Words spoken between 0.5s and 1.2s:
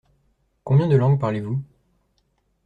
Combien de langues